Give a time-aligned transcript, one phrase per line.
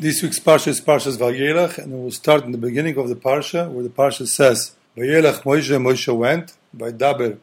[0.00, 3.14] This week's parsha is Parshas Vayelach, and we will start in the beginning of the
[3.14, 7.36] parsha, where the parsha says, Vayelach Moshe, Moshe went, by Daber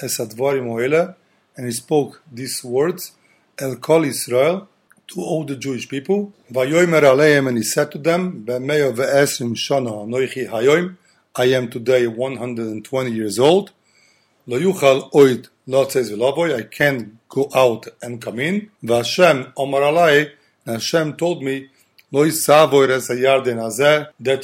[0.00, 1.14] Esadvorim Oela,
[1.56, 3.12] and he spoke these words,
[3.60, 4.66] El Kol Israel,
[5.06, 6.32] to all the Jewish people.
[6.52, 10.96] Vayomer Aleim, and he said to them, Be'meyo ve'esrim shana anoichi hayoim,
[11.36, 13.70] I am today 120 years old.
[14.48, 18.72] Lo yuchal oid lotzez v'lavoy, I can't go out and come in.
[18.82, 20.32] V'Hashem omar alai,
[20.66, 21.68] and Hashem told me,
[22.12, 22.44] That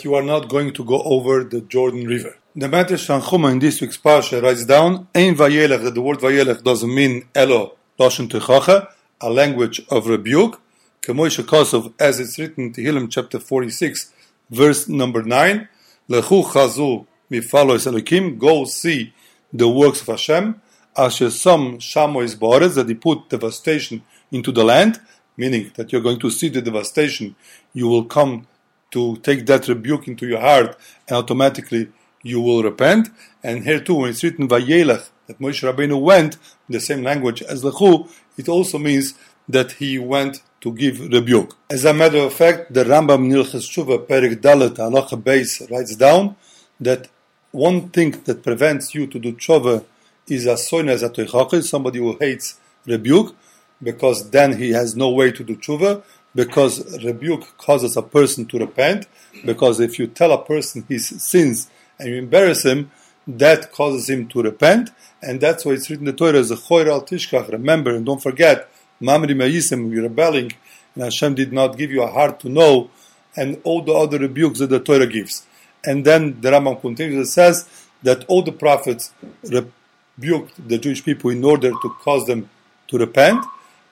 [0.05, 2.37] you are not going to go over the Jordan River.
[2.55, 6.63] The Medrash Tanchuma in this week's parsha writes down, Ein vayelech, that the word vayelech
[6.63, 8.87] doesn't mean elo loshen techacha,
[9.21, 10.61] a language of rebuke,
[11.03, 14.13] Kemoisha Kosov, as it's written in Tehillim chapter 46,
[14.49, 15.69] verse number 9,
[16.09, 19.13] Lechu chazu mifalos elokim, go see
[19.53, 20.61] the works of Hashem,
[20.97, 25.01] asher some shamois bores, that he put devastation into the land,
[25.37, 27.35] meaning that you're going to see the devastation,
[27.73, 28.47] you will come
[28.91, 30.77] to take that rebuke into your heart,
[31.09, 31.89] and automatically
[32.23, 33.09] you will repent.
[33.43, 36.37] And here too, when it's written Vayelech, that Moshe Rabbeinu went,
[36.69, 39.15] in the same language as Lechu, it also means
[39.49, 41.57] that he went to give rebuke.
[41.71, 46.37] As a matter of fact, the Rambam Nilches Tshuva Perik Dalet Halacha Beis writes down
[46.81, 47.09] that
[47.53, 49.85] one thing that prevents you to do tshuva
[50.29, 53.35] is a soines atoichachis, somebody who hates rebuke,
[53.83, 56.03] because then he has no way to do tshuva,
[56.35, 59.07] because rebuke causes a person to repent,
[59.45, 62.91] because if you tell a person his sins and you embarrass him,
[63.27, 64.91] that causes him to repent,
[65.23, 68.23] and that's why it's written in the Torah as a al tishkach, remember and don't
[68.23, 68.69] forget,
[69.01, 70.53] mamri mayisim, you're rebelling,
[70.95, 72.91] and Hashem did not give you a heart to know,
[73.37, 75.47] and all the other rebukes that the Torah gives.
[75.85, 77.69] And then the Rambam continues and says
[78.03, 82.49] that all the prophets rebuked the Jewish people in order to cause them
[82.89, 83.45] to repent,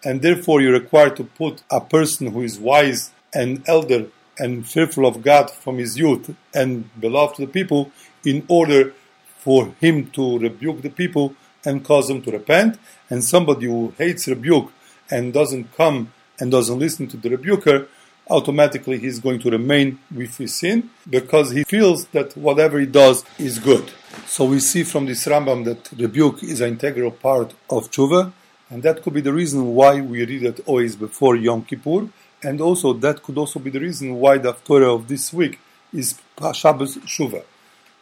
[0.05, 4.07] and therefore you require to put a person who is wise and elder
[4.39, 7.91] and fearful of God from his youth and beloved to the people
[8.25, 8.93] in order
[9.39, 12.79] for him to rebuke the people and cause them to repent.
[13.11, 14.73] And somebody who hates rebuke
[15.11, 17.89] and doesn't come and doesn't listen to the rebuker,
[18.29, 23.25] automatically he's going to remain with his sin because he feels that whatever he does
[23.39, 23.91] is good.
[24.27, 28.33] So we see from this Rambam that rebuke is an integral part of tshuva,
[28.75, 32.09] and that could be the reason why we read it always before Yom Kippur,
[32.43, 35.61] and also that could also be the reason why the Torah of this week
[35.93, 36.19] is
[36.53, 37.45] Shabbos Shuva.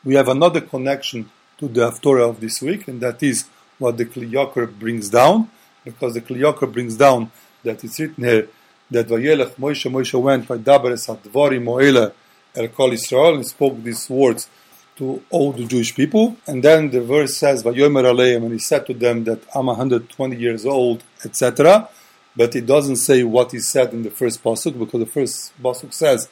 [0.02, 3.44] We have another connection to the Torah of this week, and that is
[3.78, 5.50] what the Kli Yakar brings down,
[5.84, 7.30] because the Kli Yakar brings down
[7.62, 8.48] that it's written here
[8.90, 12.14] that Vayelech Moshe Moshe went by Daberes Advari Moela
[12.56, 14.48] El Kol Israel and spoke these words
[14.96, 16.36] to all the Jewish people.
[16.46, 20.36] And then the verse says Vayomer Aleim and he said to them that I'm 120
[20.36, 21.88] years old, etc.
[22.36, 25.92] But it doesn't say what he said in the first pasuk because the first pasuk
[25.92, 26.28] says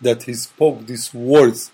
[0.00, 1.70] that he spoke these words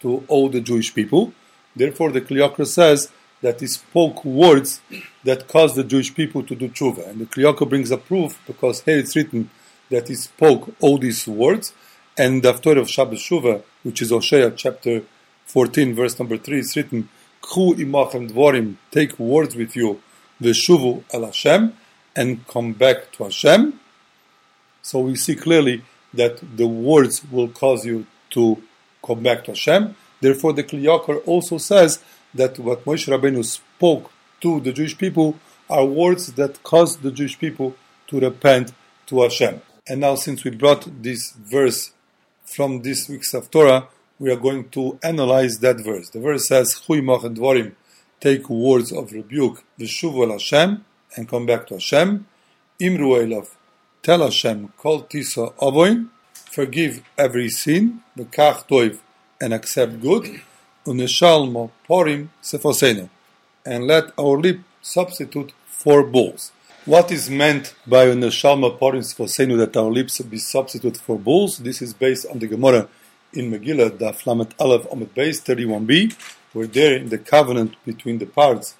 [0.00, 1.32] to all the Jewish people.
[1.74, 3.10] Therefore, the Yakar says
[3.40, 4.80] that he spoke words
[5.24, 7.08] that caused the Jewish people to do tshuva.
[7.08, 9.50] And the Yakar brings a proof because here it's written
[9.90, 11.72] that he spoke all these words.
[12.16, 15.02] And the Torah of Shabbos Shuva, which is Hosea chapter
[15.46, 17.08] 14, verse number 3, is written,
[17.40, 20.00] Khu imachem dvorim, take words with you,
[20.40, 21.72] veshuvu el Hashem,
[22.14, 23.80] and come back to Hashem.
[24.82, 25.82] So we see clearly
[26.14, 28.62] that the words will cause you to
[29.04, 29.94] come back to Hashem.
[30.20, 32.02] Therefore, the Kli Yakar also says
[32.34, 34.10] that what Moshe Rabbeinu spoke
[34.40, 35.36] to the Jewish people
[35.68, 37.74] are words that cause the Jewish people
[38.08, 38.72] to repent
[39.06, 39.60] to Hashem.
[39.88, 41.92] And now, since we brought this verse
[42.44, 43.88] from this week's of Torah,
[44.22, 46.08] we are going to analyze that verse.
[46.10, 47.72] The verse says, Chuy dvorim,
[48.20, 50.84] take words of rebuke, v'shuvu el Hashem,
[51.16, 52.24] and come back to Hashem.
[52.80, 53.48] Imru elav,
[54.00, 56.10] tell Hashem, kol tisa avoin,
[56.52, 59.00] forgive every sin, v'kach toiv,
[59.40, 60.40] and accept good,
[60.86, 63.10] uneshalmo porim sefosenu,
[63.66, 66.52] and let our lip substitute for bulls.
[66.84, 71.58] What is meant by uneshalmo porim sefosenu that our lips be substitute for bulls?
[71.58, 72.88] This is based on the Gemara
[73.34, 76.14] in Megillah, the Flamet Aleph Omid Base 31b,
[76.52, 78.76] where there in the covenant between the parts,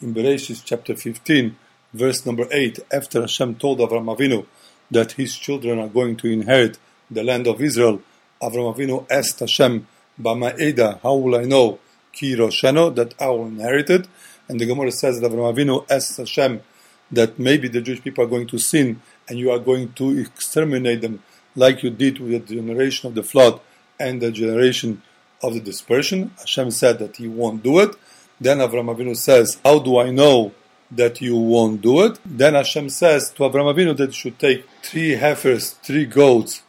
[0.00, 1.56] in Bereshit chapter 15,
[1.92, 4.46] verse number 8, after Hashem told Avram Avinu
[4.90, 6.78] that his children are going to inherit
[7.10, 8.00] the land of Israel,
[8.40, 9.86] Avram Avinu asked Hashem,
[10.20, 11.78] Bama'eda, how will I know
[12.12, 14.06] Ki Rosheno, that I will inherit it?
[14.48, 16.62] And the Gemara says that Avram Avinu asked Hashem
[17.10, 21.00] that maybe the Jewish people are going to sin and you are going to exterminate
[21.00, 21.22] them
[21.56, 23.60] like you did with the generation of the flood
[23.98, 25.02] and the generation
[25.42, 26.32] of the dispersion.
[26.38, 27.94] Hashem said that he won't do it.
[28.40, 30.52] Then Avram Avinu says, How do I know
[30.90, 32.18] that you won't do it?
[32.24, 36.62] Then Hashem says to Avram Avinu that you should take three heifers, three goats,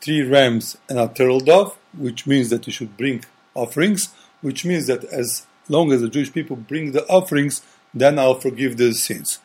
[0.00, 3.24] three rams and a turtle dove, which means that you should bring
[3.54, 7.62] offerings, which means that as long as the Jewish people bring the offerings,
[7.94, 9.38] then I'll forgive their sins.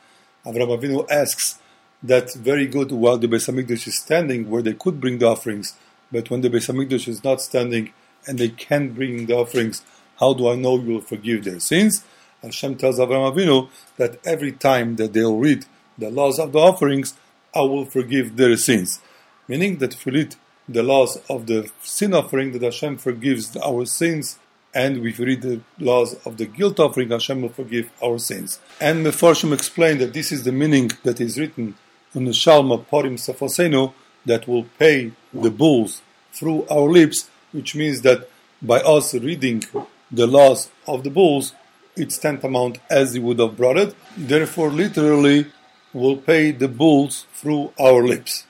[0.46, 1.60] Avraham Avinu asks
[2.04, 5.76] that very good while the Beis Hamikdash is standing, where they could bring the offerings,
[6.12, 7.94] but when the Beis Hamikdash is not standing
[8.28, 9.84] and they can't bring the offerings,
[10.20, 12.04] how do I know you will forgive their sins?
[12.44, 15.66] Hashem tells Avraham Avinu that every time that they'll read
[15.98, 17.16] the laws of the offerings,
[17.54, 19.00] I will forgive their sins.
[19.48, 20.36] Meaning that if we read
[20.68, 24.40] the laws of the sin offering, that Hashem forgives our sins,
[24.74, 28.60] and if we read the laws of the guilt offering, Hashem will forgive our sins.
[28.80, 31.76] And Mefarshim explained that this is the meaning that is written
[32.16, 33.94] in the Shalma Porim Safosenu
[34.26, 36.02] that will pay the bulls
[36.32, 38.30] through our lips, which means that
[38.62, 39.64] by us reading
[40.12, 41.54] the laws of the bulls,
[41.96, 43.96] it's tantamount as he would have brought it.
[44.18, 45.48] Therefore, literally,
[45.94, 48.46] will pay the bulls through our lips.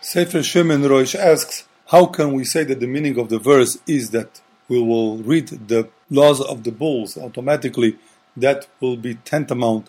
[0.00, 4.10] Sefer Shemen Roish asks, how can we say that the meaning of the verse is
[4.10, 7.98] that we will read the laws of the bulls automatically?
[8.36, 9.88] That will be tantamount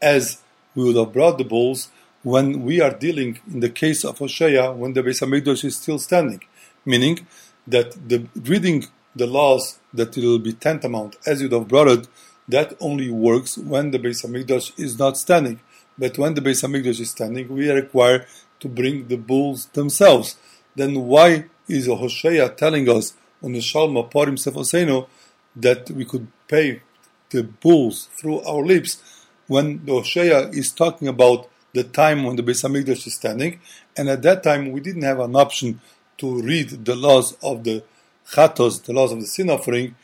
[0.00, 0.38] as
[0.74, 1.90] we would have brought the bulls
[2.22, 5.98] when we are dealing in the case of Hosea when the Beis Hamikdash is still
[5.98, 6.42] standing,
[6.84, 7.26] meaning
[7.66, 8.84] that the reading
[9.14, 12.08] the laws that it will be tantamount as you'd have brought it,
[12.48, 15.60] that only works when the Beis Hamikdash is not standing.
[15.98, 18.26] But when the Beis Hamikdash is standing, we are required
[18.60, 20.36] to bring the bulls themselves.
[20.74, 25.08] Then why is Hosea telling us on the Shalma Parim Sefoseno
[25.56, 26.82] that we could pay
[27.30, 32.42] the bulls through our lips when the Hosea is talking about the time when the
[32.42, 33.60] Beis Hamikdash is standing,
[33.96, 35.80] and at that time we didn't have an option
[36.18, 37.82] to read the laws of the
[38.30, 39.94] chatos, the laws of the sin offering,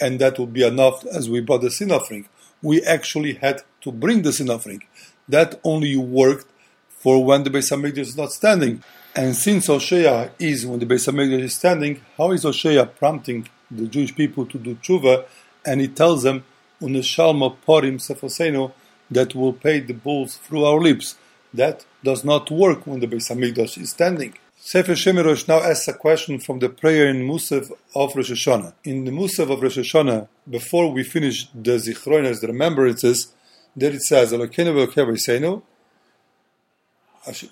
[0.00, 2.28] and that would be enough as we brought the sin offering.
[2.62, 4.84] We actually had to bring the sin offering.
[5.28, 6.46] That only worked
[6.88, 8.82] for when the Beis Hamikdash is not standing.
[9.14, 13.86] And since Hosea is when the Beis Hamikdash is standing, how is Hosea prompting the
[13.86, 15.26] Jewish people to do tshuva?
[15.64, 16.44] And he tells them,
[16.80, 18.72] "Uneshalma porim sefosenu,"
[19.10, 21.16] that will pay the bulls through our lips.
[21.52, 24.34] That does not work when the Beis Hamikdash is standing.
[24.60, 28.74] Sefer Shemirosh now asks a question from the prayer in Musaf of Rosh Hashanah.
[28.84, 33.32] In the Musaf of Rosh Hashanah, before we finish the Zichronas, the remembrances,
[33.76, 34.32] there it says,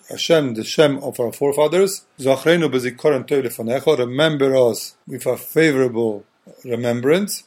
[0.08, 2.66] Hashem, the Shem of our forefathers, remember
[4.56, 6.24] us with a favorable
[6.64, 7.44] remembrance,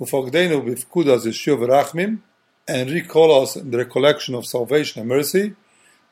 [0.00, 2.22] ufogdeinu b'fkudas yeshuv v'rachmim,
[2.68, 5.54] and recall us in the recollection of salvation and mercy,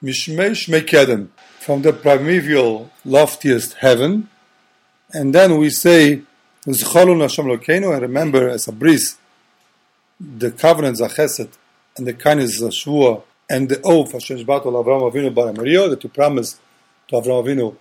[0.03, 1.29] mishmei shmei
[1.59, 4.29] from the primeval loftiest heaven,
[5.13, 6.23] and then we say,
[6.67, 9.17] Zcholun Hashem Lokeinu, and remember as a bris,
[10.19, 11.51] the covenants of Chesed,
[11.97, 16.03] and the kindness of Shvuah, and the oath Hashem Shbatu Avram Avinu Bar Maria that
[16.03, 16.59] you promised
[17.09, 17.77] to Avram Avinu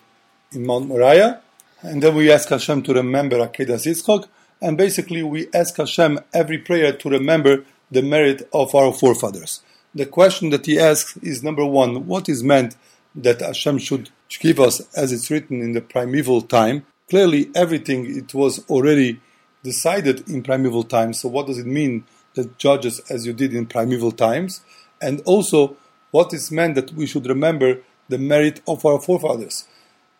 [0.51, 1.41] in Mount Moriah.
[1.81, 4.27] And then we ask Hashem to remember Akedah Yitzchok,
[4.61, 9.61] and basically we ask Hashem every prayer to remember the merit of our forefathers.
[9.95, 12.75] The question that he asks is number one, what is meant
[13.15, 14.09] that Hashem should
[14.39, 16.85] give us as it's written in the primeval time?
[17.09, 19.19] Clearly, everything it was already
[19.63, 21.21] decided in primeval times.
[21.21, 24.61] So, what does it mean that judges as you did in primeval times?
[25.03, 25.75] and also
[26.11, 29.65] what is meant that we should remember the merit of our forefathers.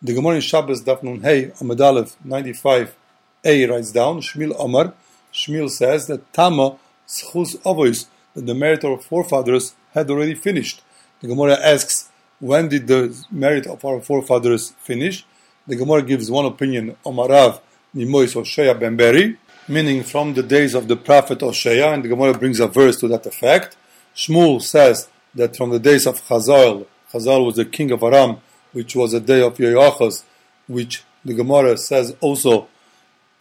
[0.02, 4.92] The Gemara in Shabbos Daf Nun Hey Amud Aleph 95a writes down Shmuel Omar.
[5.32, 10.82] Shmuel says that Tama Schus Avois that the merit of our forefathers had already finished.
[11.20, 15.24] The Gemara asks, when did the merit of our forefathers finish?
[15.66, 17.60] The Gemara gives one opinion, Omarav
[17.94, 22.36] Nimois Oshaya Ben Beri, meaning from the days of the prophet Oshaya, and the Gemara
[22.36, 23.76] brings a verse to that effect.
[24.14, 28.38] Shmuel says that from the days of Chazael, Chazael was the king of Aram,
[28.72, 30.24] which was a day of Yoachaz,
[30.66, 32.68] which the Gemara says also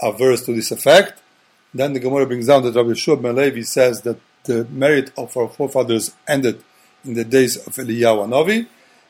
[0.01, 1.21] a verse to this effect.
[1.73, 5.47] Then the Gemara brings down that Rabbi Shub Melevi says that the merit of our
[5.47, 6.63] forefathers ended
[7.03, 8.67] in the days of Eliyahu Navi.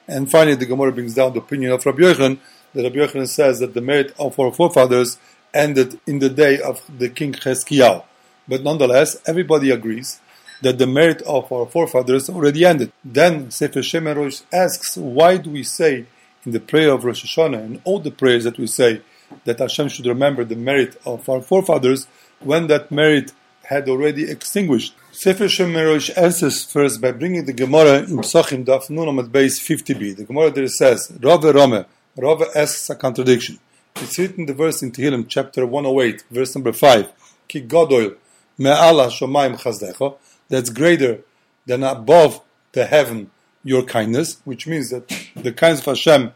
[0.08, 2.40] And finally, the Gemara brings down the opinion of Rabbi Yochanan,
[2.74, 5.18] that Rabbi Yochanan says that the merit of our forefathers
[5.54, 8.04] ended in the day of the king Cheskiyahu.
[8.48, 10.20] But nonetheless, everybody agrees
[10.62, 12.92] that the merit of our forefathers already ended.
[13.04, 16.06] Then Sefer Shemerosh asks, why do we say
[16.46, 19.02] in the prayer of Rosh Hashanah and all the prayers that we say
[19.46, 22.08] that Hashem should remember the merit of our forefathers
[22.46, 23.34] when that merit
[23.64, 24.94] had already extinguished?
[25.12, 30.18] Sefer Shemerosh answers first by bringing the Gemara in Psachim Daf Nun at base 50b.
[30.18, 31.86] The Gemara there says, Rave Rome.
[32.18, 33.60] Rave asks a contradiction.
[33.96, 37.12] It's written the verse in Tehillim, chapter 108, verse number 5.
[37.48, 38.16] Ki Godol
[38.58, 40.18] me'ala shomayim chazdecha
[40.50, 41.22] that's greater
[41.66, 42.42] than above
[42.74, 43.32] the heaven
[43.64, 46.34] your kindness, which means that the kindness of Hashem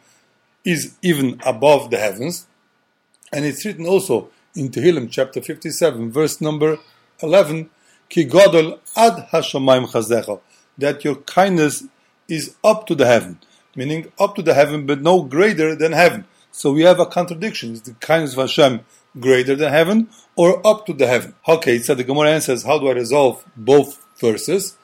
[0.64, 2.48] is even above the heavens.
[3.34, 6.80] And it's written also in Tehillim chapter 57, verse number
[7.22, 7.70] 11,
[8.10, 10.40] Ki godol ad hashamayim chazecha,
[10.78, 11.84] that your kindness
[12.28, 13.40] is up to the heaven,
[13.76, 16.26] meaning up to the heaven, but no greater than heaven.
[16.52, 17.74] So we have a contradiction.
[17.74, 18.82] Is the kindness of Hashem
[19.20, 21.36] greater than heaven or up to the heaven?
[21.48, 24.76] Okay, so the Gemara answers, how do I resolve both verses?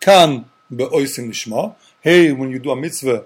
[0.00, 1.74] Kan be'oisim lishma.
[2.02, 3.24] Hey, when you do a mitzvah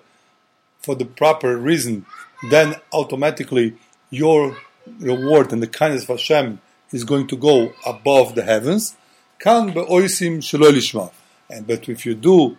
[0.78, 2.06] for the proper reason,
[2.50, 3.76] then automatically
[4.10, 4.56] your
[4.98, 6.60] reward and the kindness of Hashem
[6.92, 8.96] is going to go above the heavens.
[9.38, 11.12] Kan be'oisim shelo lishma.
[11.66, 12.56] But if you do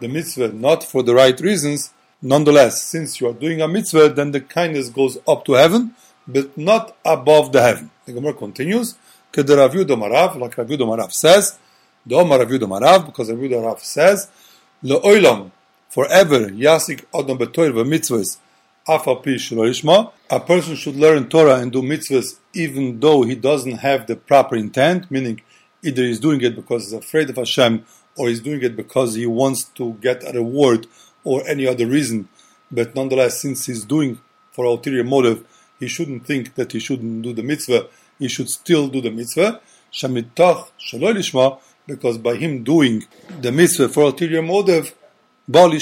[0.00, 1.92] the mitzvah not for the right reasons,
[2.22, 5.94] nonetheless, since you are doing a mitzvah, then the kindness goes up to heaven,
[6.26, 7.90] but not above the heaven.
[8.06, 8.96] The Gemara continues,
[9.32, 11.58] Kede Rav Yehuda Marav, like Rav Yehuda says,
[12.06, 14.28] the Omar Rav because Rav Yehuda Marav says,
[14.82, 15.50] Le'olam,
[15.88, 18.38] forever, yasik adam betoir v'mitzvahs,
[18.86, 24.06] afapi shelo a person should learn Torah and do mitzvahs even though he doesn't have
[24.06, 25.40] the proper intent, meaning
[25.82, 27.84] either he's doing it because he's afraid of Hashem
[28.16, 30.86] or he's doing it because he wants to get a reward
[31.24, 32.28] or any other reason.
[32.70, 34.20] But nonetheless, since he's doing
[34.52, 35.46] for ulterior motive,
[35.78, 37.88] he shouldn't think that he shouldn't do the mitzvah.
[38.18, 39.60] He should still do the mitzvah.
[39.92, 43.04] Shamitach shaloi because by him doing
[43.40, 44.94] the mitzvah for ulterior motive,
[45.48, 45.72] Baal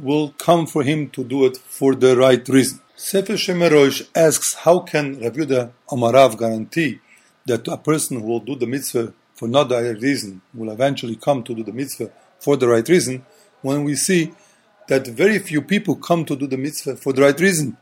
[0.00, 2.80] will come for him to do it for the right reason.
[3.04, 7.00] Sefer Shemerosh asks, how can Rav Yehuda Amarav guarantee
[7.44, 11.16] that a person who will do the mitzvah for not the right reason will eventually
[11.16, 13.26] come to do the mitzvah for the right reason
[13.60, 14.32] when we see
[14.86, 17.76] that very few people come to do the mitzvah for the right reason?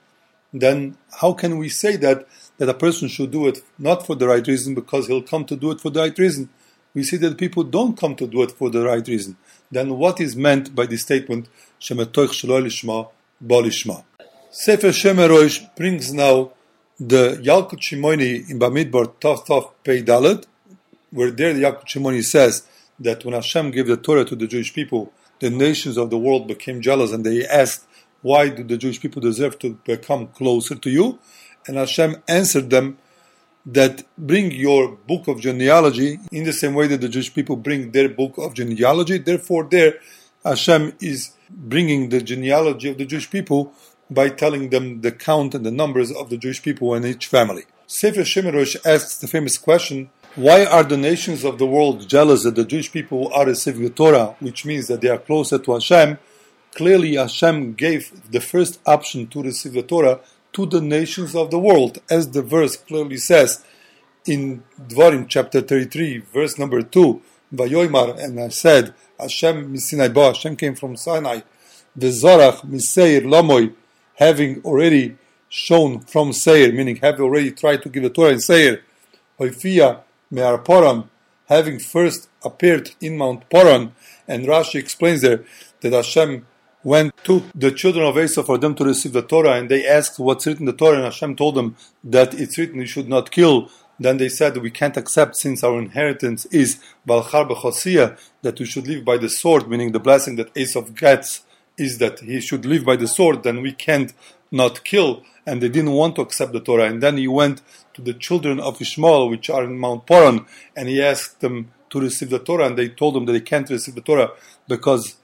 [0.55, 4.27] Then how can we say that that a person should do it not for the
[4.27, 6.49] right reason because he'll come to do it for the right reason?
[6.95, 9.37] We see that people don't come to do it for the right reason.
[9.71, 13.11] Then what is meant by the statement shemetoich shelo lishma
[13.47, 14.05] balishma
[14.53, 16.51] Sefer Shemerosh brings now
[16.99, 20.45] the Yalkut Shimoni in Bamidbar Tov Tov Pei Dalet
[21.13, 22.67] where there the Yalkut Shimoni says
[22.99, 26.49] that when Hashem gave the Torah to the Jewish people, the nations of the world
[26.49, 27.87] became jealous and they asked,
[28.23, 31.21] why do the Jewish people deserve to become closer to you?
[31.69, 32.99] And Hashem answered them
[33.65, 37.93] that bring your book of genealogy in the same way that the Jewish people bring
[37.93, 39.19] their book of genealogy.
[39.19, 40.01] Therefore, there
[40.45, 43.73] Hashem is bringing the genealogy of the Jewish people
[44.11, 47.65] by telling them the count and the numbers of the Jewish people in each family.
[47.87, 52.55] Sefer Shemerosh asks the famous question why are the nations of the world jealous that
[52.55, 56.19] the Jewish people are receiving the Torah, which means that they are closer to Hashem?
[56.77, 60.21] Clearly, Hashem gave the first option to receive the Torah
[60.53, 63.65] to the nations of the world, as the verse clearly says
[64.25, 67.21] in Dvarim chapter 33, verse number 2.
[67.53, 71.41] Vayoimar, and I said, Hashem misinai ba, Hashem came from Sinai.
[71.97, 73.75] The Zorach miseir lamoy,
[74.21, 75.17] having already
[75.49, 78.83] shown from Seir, meaning having already tried to give the Torah in Seir.
[79.39, 80.63] Hoifia Me'ar
[81.49, 83.93] having first appeared in Mount Paran,
[84.29, 85.45] and Rashi explains there
[85.81, 86.47] that Hashem
[86.85, 90.19] went to the children of Esau for them to receive the Torah, and they asked
[90.19, 93.31] what's written in the Torah, and Hashem told them that it's written you should not
[93.31, 93.69] kill.
[93.99, 98.87] Then they said we can't accept since our inheritance is Balchar B'chosia, that we should
[98.87, 101.43] live by the sword, meaning the blessing that Esau gets
[101.81, 104.13] is that he should live by the sword, then we can't
[104.51, 105.25] not kill.
[105.47, 106.85] And they didn't want to accept the Torah.
[106.85, 107.63] And then he went
[107.95, 110.47] to the children of Ishmael, which are in Mount Paran,
[110.77, 113.69] and he asked them to receive the Torah, and they told him that they can't
[113.69, 114.31] receive the Torah
[114.69, 115.17] because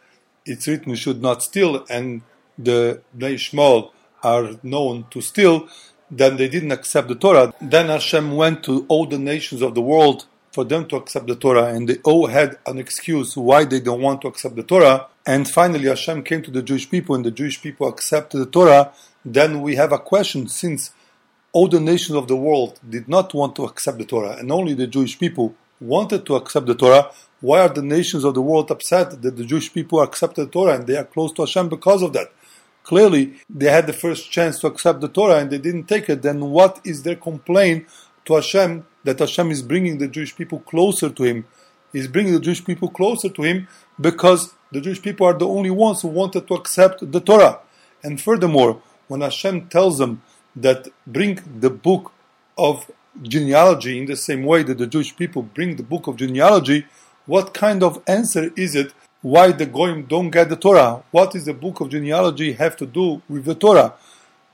[0.45, 2.23] it's written you should not steal, and
[2.59, 5.69] the Ishmael are known to steal.
[6.11, 7.53] Then they didn't accept the Torah.
[7.61, 11.37] Then Hashem went to all the nations of the world for them to accept the
[11.37, 15.07] Torah, and they all had an excuse why they don't want to accept the Torah.
[15.27, 18.85] And finally, Hashem came to the Jewish people, and the Jewish people accepted the Torah.
[19.23, 20.93] Then we have a question since
[21.53, 24.73] all the nations of the world did not want to accept the Torah, and only
[24.73, 27.11] the Jewish people wanted to accept the Torah,
[27.43, 30.77] why are the nations of the world upset that the Jewish people accepted the Torah
[30.77, 32.33] and they are close to Hashem because of that?
[32.83, 36.23] Clearly, they had the first chance to accept the Torah and they didn't take it.
[36.23, 37.87] Then what is their complaint
[38.27, 41.47] to Hashem that Hashem is bringing the Jewish people closer to Him?
[41.93, 43.69] He's bringing the Jewish people closer to Him
[44.01, 47.61] because the Jewish people are the only ones who wanted to accept the Torah.
[48.03, 50.23] And furthermore, when Hashem tells them
[50.55, 52.13] that bring the book
[52.59, 52.91] of
[53.23, 56.87] genealogy in the same way that the Jewish people bring the book of genealogy,
[57.27, 58.93] what kind of answer is it
[59.23, 61.03] why the Goyim don't get the Torah?
[61.11, 63.95] What does the book of genealogy have to do with the Torah?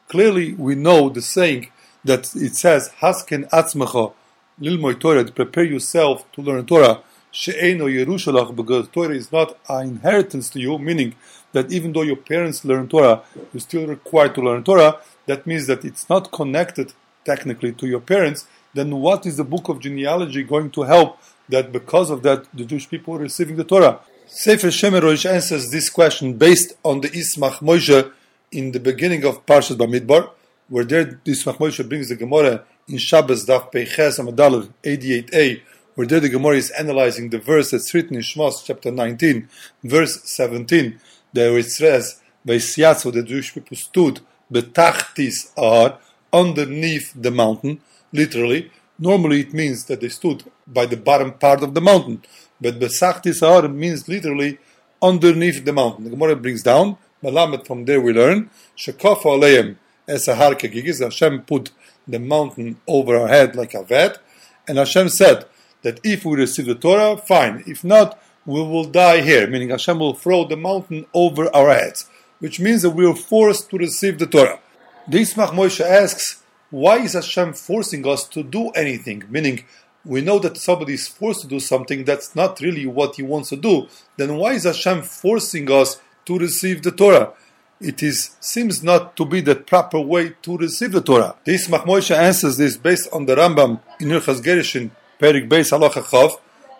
[0.09, 1.69] Clearly, we know the saying
[2.04, 4.12] that it says, Hasken atzmecha
[4.61, 7.00] lilmoy Torah, prepare yourself to learn Torah.
[7.30, 11.14] She'eno Yerushalach, because Torah is not an inheritance to you, meaning
[11.52, 15.00] that even though your parents learn Torah, you're still required to learn Torah.
[15.26, 16.92] That means that it's not connected
[17.25, 18.47] technically to your parents.
[18.75, 21.18] Then what is the book of genealogy going to help
[21.49, 24.00] that because of that the Jewish people are receiving the Torah?
[24.26, 28.11] Sefer Shemerosh answers this question based on the Ismach Moshe
[28.50, 30.30] in the beginning of Parshas Bamidbar,
[30.69, 35.61] where there Ismach Moshe brings the Gemara in Shabbos Daf Peiches Amadal 88a,
[35.95, 39.49] where there the Gemara is analyzing the verse that's written in Shmos chapter 19,
[39.85, 40.99] verse 17,
[41.33, 44.21] there it says, Vaisiatzo, the Jewish people stood,
[44.52, 45.99] betachtis are,
[46.33, 47.81] underneath the mountain,
[48.12, 48.71] literally.
[48.99, 52.23] Normally it means that they stood by the bottom part of the mountain,
[52.61, 54.59] but besachtis are means literally
[55.02, 56.04] underneath the mountain.
[56.04, 59.76] The Gemara brings down, Malamet from there we learn, Shekaf aleim
[60.12, 60.61] es ahar
[61.00, 61.71] Hashem put
[62.07, 64.19] the mountain over our head like a vat,
[64.69, 65.47] and Hashem said
[65.83, 67.64] that if we receive the Torah, fine.
[67.66, 72.09] If not, we will die here, meaning Hashem will throw the mountain over our heads,
[72.40, 74.59] which means that we are forced to receive the Torah.
[75.09, 79.25] The Ismach Moshe asks, why is Hashem forcing us to do anything?
[79.28, 79.64] Meaning,
[80.04, 83.50] we know that somebody is forced to do something that's not really what he wants
[83.50, 83.88] to do.
[84.16, 87.33] Then why is Hashem forcing us to receive the Torah?
[87.82, 91.34] It is seems not to be the proper way to receive the Torah.
[91.44, 96.00] This Ismach Moshe answers this based on the Rambam in Ilchas Gerushin, Perik Beis Halacha
[96.04, 96.30] Chav,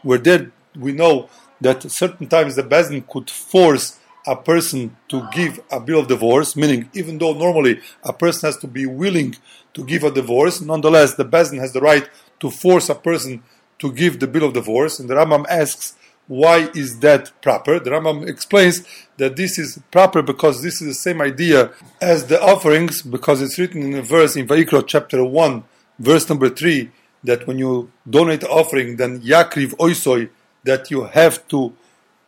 [0.03, 1.29] where there we know
[1.61, 6.55] that certain times the Bezdin could force a person to give a bill of divorce,
[6.55, 9.35] meaning even though normally a person has to be willing
[9.75, 13.43] to give a divorce, nonetheless the Bezdin has the right to force a person
[13.81, 15.01] to give the bill of divorce.
[15.01, 15.97] And the Rambam asks,
[16.29, 17.79] why is that proper?
[17.79, 18.85] The Rambam explains
[19.17, 23.59] that this is proper because this is the same idea as the offerings, because it's
[23.59, 25.65] written in a verse in Vayikra chapter 1,
[25.99, 26.91] verse number 3,
[27.25, 30.31] that when you donate offering, then Yakriv Oisoi,
[30.65, 31.75] that you have to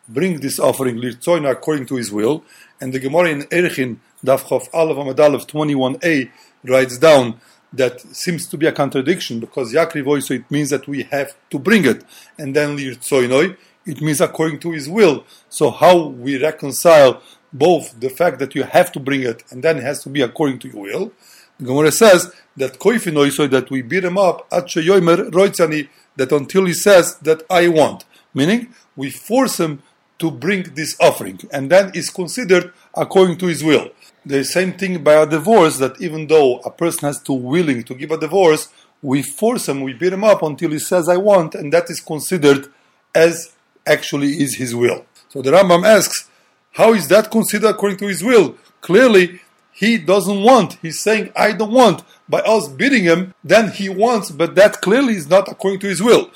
[0.08, 2.44] bring this offering lirtzoina according to his will.
[2.80, 6.30] And the Gemara in Erchin Daf Chof Aleph Amadalev 21a
[6.64, 7.40] writes down
[7.72, 11.59] that seems to be a contradiction because Yakriv so it means that we have to
[11.59, 12.04] bring it,
[12.38, 15.25] and then lirtzoinoi it means according to his will.
[15.49, 19.79] So how we reconcile both the fact that you have to bring it and then
[19.79, 21.12] it has to be according to your will.
[21.59, 27.16] The Gemara says that koifinoi so that we beat him up that until he says
[27.18, 29.83] that I want meaning we force him
[30.18, 33.90] to bring this offering, and then is considered according to his will.
[34.25, 37.94] The same thing by a divorce, that even though a person has to willing to
[37.94, 38.68] give a divorce,
[39.03, 42.01] we force him, we beat him up until he says, I want, and that is
[42.01, 42.68] considered
[43.14, 43.55] as
[43.87, 45.07] actually is his will.
[45.29, 46.29] So the Rambam asks,
[46.73, 48.57] how is that considered according to his will?
[48.81, 49.40] Clearly,
[49.73, 50.79] he doesn't want.
[50.83, 52.03] He's saying, I don't want.
[52.29, 56.03] By us beating him, then he wants, but that clearly is not according to his
[56.03, 56.31] will.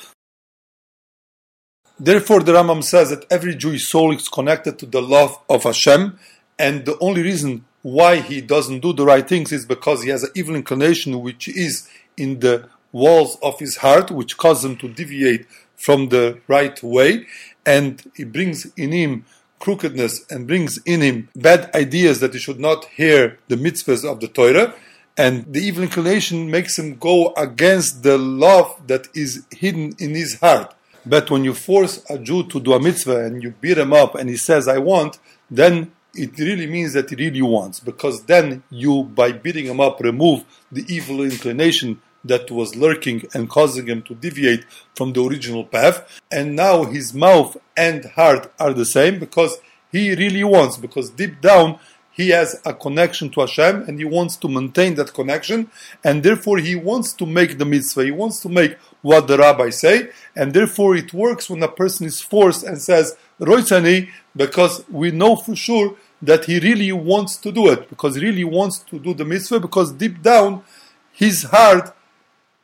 [1.98, 6.18] Therefore, the Rambam says that every Jewish soul is connected to the love of Hashem,
[6.58, 10.22] and the only reason why he doesn't do the right things is because he has
[10.24, 14.88] an evil inclination which is in the walls of his heart, which causes him to
[14.88, 15.46] deviate
[15.78, 17.26] from the right way,
[17.64, 19.24] and he brings in him
[19.58, 24.20] crookedness and brings in him bad ideas that he should not hear the mitzvahs of
[24.20, 24.74] the Torah.
[25.16, 30.38] And the evil inclination makes him go against the love that is hidden in his
[30.38, 30.74] heart.
[31.04, 34.14] But when you force a Jew to do a mitzvah and you beat him up
[34.14, 35.18] and he says, I want,
[35.50, 37.80] then it really means that he really wants.
[37.80, 43.48] Because then you, by beating him up, remove the evil inclination that was lurking and
[43.48, 46.20] causing him to deviate from the original path.
[46.30, 49.58] And now his mouth and heart are the same because
[49.90, 51.78] he really wants, because deep down
[52.18, 55.70] he has a connection to Hashem and he wants to maintain that connection,
[56.02, 58.06] and therefore he wants to make the mitzvah.
[58.06, 62.08] He wants to make what the rabbi say, and therefore it works when a person
[62.08, 67.52] is forced and says roitzani because we know for sure that he really wants to
[67.52, 70.64] do it because he really wants to do the mitzvah because deep down
[71.12, 71.94] his heart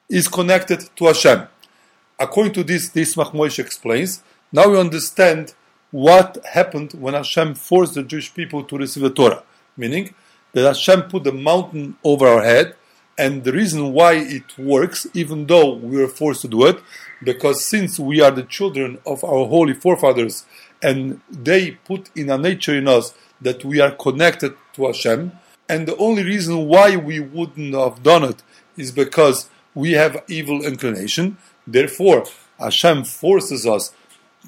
[0.08, 1.46] is connected to Hashem.
[2.18, 4.22] According to this, this Moshe explains.
[4.52, 5.54] Now we understand
[5.90, 9.42] what happened when Hashem forced the Jewish people to receive the Torah,
[9.76, 10.14] meaning
[10.52, 12.76] that Hashem put the mountain over our head
[13.16, 16.80] and the reason why it works, even though we are forced to do it,
[17.22, 20.44] because since we are the children of our holy forefathers,
[20.82, 25.32] and they put in a nature in us that we are connected to Hashem,
[25.68, 28.42] and the only reason why we wouldn't have done it
[28.76, 31.37] is because we have evil inclination.
[31.66, 32.24] Therefore,
[32.58, 33.92] Hashem forces us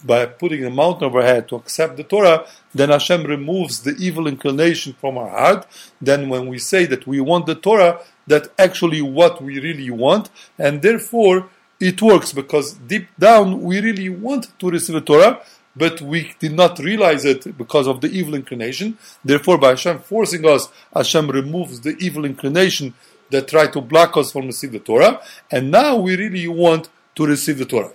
[0.04, 3.96] by putting a mountain over our head to accept the Torah, then Hashem removes the
[3.98, 5.66] evil inclination from our heart.
[6.00, 10.30] Then, when we say that we want the Torah, that actually what we really want,
[10.58, 15.40] and therefore it works because deep down we really want to receive the Torah,
[15.74, 18.96] but we did not realize it because of the evil inclination.
[19.24, 22.94] Therefore, by Hashem forcing us, Hashem removes the evil inclination
[23.30, 27.26] that try to block us from receiving the Torah, and now we really want to
[27.26, 27.92] receive the Torah.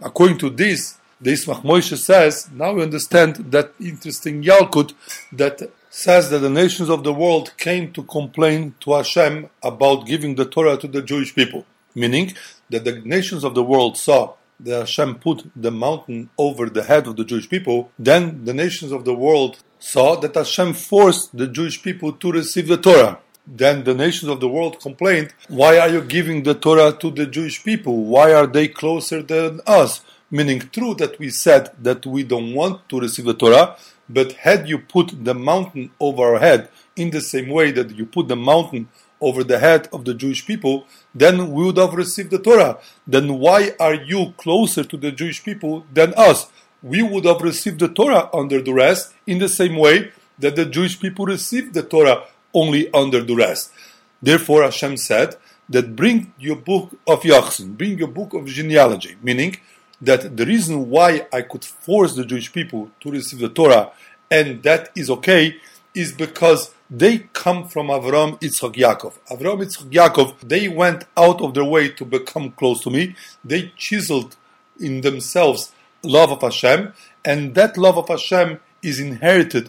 [0.00, 4.92] According to this, the Ismach Moshe says, now we understand that interesting Yalkut
[5.32, 10.34] that says that the nations of the world came to complain to Hashem about giving
[10.34, 12.34] the Torah to the Jewish people, meaning
[12.70, 17.06] that the nations of the world saw that Hashem put the mountain over the head
[17.06, 21.46] of the Jewish people, then the nations of the world saw that Hashem forced the
[21.46, 23.18] Jewish people to receive the Torah.
[23.46, 27.26] Then the nations of the world complained, Why are you giving the Torah to the
[27.26, 28.04] Jewish people?
[28.04, 30.02] Why are they closer than us?
[30.30, 33.76] Meaning, true that we said that we don't want to receive the Torah,
[34.08, 38.06] but had you put the mountain over our head in the same way that you
[38.06, 38.88] put the mountain
[39.20, 42.78] over the head of the Jewish people, then we would have received the Torah.
[43.06, 46.46] Then why are you closer to the Jewish people than us?
[46.82, 50.98] We would have received the Torah under duress in the same way that the Jewish
[50.98, 53.70] people received the Torah only under duress.
[54.20, 55.36] Therefore, Hashem said
[55.68, 59.56] that bring your book of Yachsin, bring your book of genealogy, meaning
[60.00, 63.92] that the reason why I could force the Jewish people to receive the Torah
[64.32, 65.56] and that is okay
[65.94, 69.18] is because they come from Avram, Yitzchak, Yaakov.
[69.30, 73.14] Avram, Yitzchak, Yaakov, they went out of their way to become close to me.
[73.44, 74.36] They chiseled
[74.80, 79.68] in themselves love of Hashem, and that love of Hashem is inherited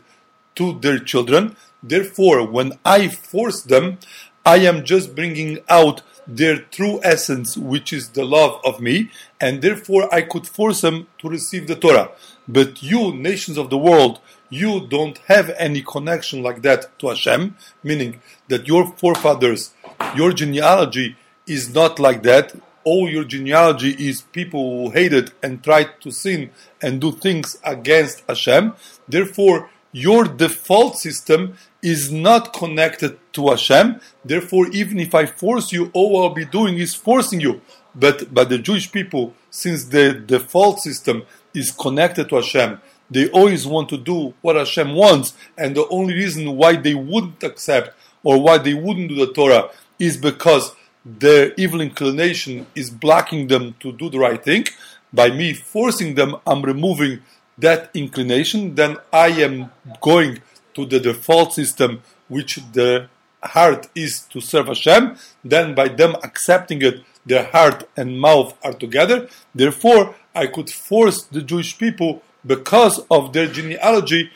[0.56, 1.58] to their children.
[1.84, 4.00] Therefore, when I force them,
[4.46, 9.10] I am just bringing out their true essence, which is the love of me,
[9.42, 12.12] and therefore I could force them to receive the Torah.
[12.48, 14.20] But you, nations of the world,
[14.50, 19.74] you don't have any connection like that to Hashem, meaning that your forefathers,
[20.16, 21.18] your genealogy
[21.48, 22.56] is not like that.
[22.86, 28.24] All your genealogy is people who hated and tried to sin and do things against
[28.28, 28.74] Hashem.
[29.08, 34.00] Therefore, your default system is not connected to Hashem.
[34.26, 37.62] Therefore, even if I force you, all I'll be doing is forcing you.
[37.94, 43.68] But but the Jewish people, since the default system is connected to Hashem, they always
[43.68, 48.42] want to do what Hashem wants, and the only reason why they wouldn't accept or
[48.42, 49.70] why they wouldn't do the Torah
[50.00, 50.74] is because
[51.06, 54.66] their evil inclination is blocking them to do the right thing.
[55.12, 57.22] By me forcing them, I'm removing
[57.58, 58.74] that inclination.
[58.74, 59.70] Then I am
[60.02, 60.42] going
[60.74, 63.08] to the default system, which the
[63.42, 65.18] heart is to serve Hashem.
[65.44, 69.30] Then by them accepting it, their heart and mouth are together.
[69.56, 74.32] Therefore, I could force the Jewish people because of their genealogy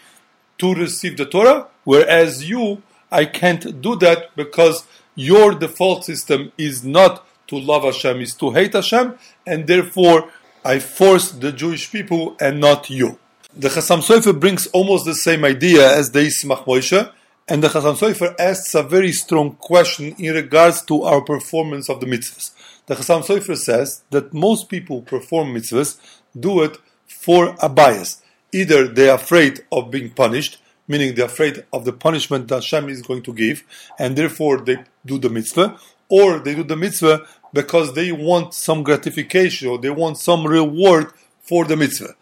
[0.59, 6.83] to receive the Torah, whereas you, I can't do that because your default system is
[6.83, 10.29] not to love Hashem, is to hate Hashem, and therefore
[10.63, 13.19] I force the Jewish people and not you.
[13.59, 17.11] The Chassam Sofer brings almost the same idea as the Ismach Moshe,
[17.47, 21.99] and the Chassam Sofer asks a very strong question in regards to our performance of
[21.99, 22.51] the mitzvahs.
[22.85, 25.97] The Chassam Sofer says that most people perform mitzvahs,
[26.39, 28.21] do it for a bias.
[28.51, 32.89] Either they are afraid of being punished, meaning they're afraid of the punishment that Hashem
[32.89, 33.63] is going to give,
[33.97, 38.83] and therefore they do the mitzvah, or they do the mitzvah because they want some
[38.83, 42.13] gratification or they want some reward for the mitzvah.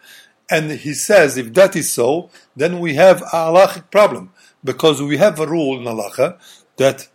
[0.50, 4.32] And he says, if that is so, then we have a halachic problem,
[4.64, 6.38] because we have a rule in halacha
[6.78, 7.08] that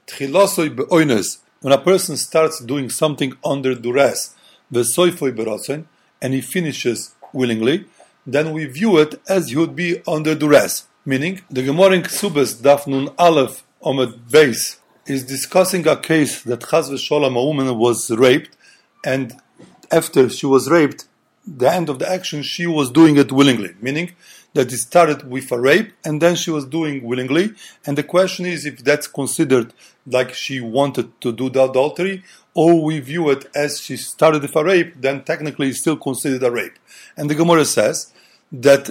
[1.60, 4.34] when a person starts doing something under duress,
[4.72, 5.84] soify berosin,
[6.22, 7.86] and he finishes willingly,
[8.26, 10.86] then we view it as he would be under duress.
[11.04, 16.60] Meaning, the Gemara in Ksubas, Daf Nun Aleph, Omed Beis, is discussing a case that
[16.60, 18.56] Chaz v'sholem, a woman was raped,
[19.04, 19.34] and
[19.90, 21.06] after she was raped,
[21.46, 24.12] the end of the action, she was doing it willingly, meaning
[24.54, 27.54] that it started with a rape and then she was doing willingly.
[27.86, 29.72] And the question is if that's considered
[30.06, 32.24] like she wanted to do the adultery
[32.54, 36.42] or we view it as she started with a rape, then technically it's still considered
[36.42, 36.78] a rape.
[37.16, 38.12] And the Gemara says
[38.52, 38.90] that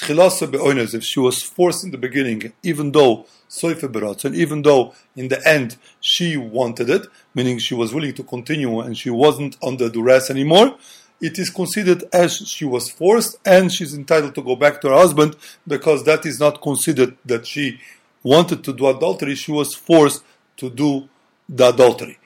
[0.00, 3.26] if she was forced in the beginning, even though
[3.62, 8.78] and even though in the end she wanted it, meaning she was willing to continue
[8.80, 10.76] and she wasn't under duress anymore,
[11.20, 14.94] it is considered as she was forced and she's entitled to go back to her
[14.94, 17.80] husband because that is not considered that she
[18.22, 20.22] wanted to do adultery, she was forced
[20.56, 21.08] to do
[21.48, 22.18] the adultery.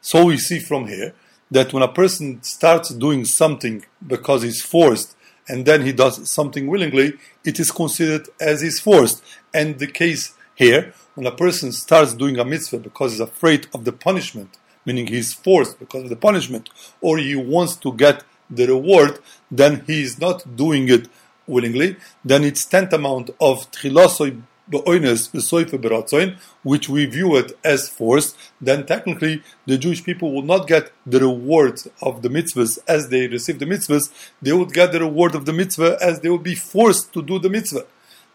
[0.00, 1.14] So we see from here
[1.50, 5.14] that when a person starts doing something because he's forced
[5.48, 9.22] and then he does something willingly, it is considered as he's forced.
[9.52, 13.84] And the case here, when a person starts doing a mitzvah because he's afraid of
[13.84, 18.24] the punishment, meaning he's forced because of the punishment, or he wants to get
[18.54, 19.18] the reward,
[19.50, 21.08] then he is not doing it
[21.46, 23.66] willingly, then it's tantamount of
[26.62, 31.20] which we view it as forced, then technically the Jewish people will not get the
[31.20, 34.10] reward of the mitzvahs as they receive the mitzvahs,
[34.40, 37.38] they would get the reward of the mitzvah as they would be forced to do
[37.38, 37.86] the mitzvah.